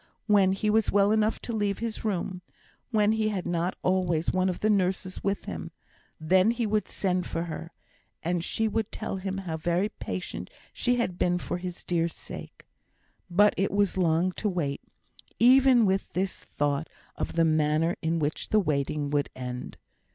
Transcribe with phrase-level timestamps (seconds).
[0.25, 2.41] When he was well enough to leave his room,
[2.89, 5.69] when he had not always one of the nurses with him,
[6.19, 7.71] then he would send for her,
[8.23, 12.65] and she would tell him how very patient she had been for his dear sake.
[13.29, 14.81] But it was long to wait
[15.37, 19.77] even with this thought of the manner in which the waiting would end.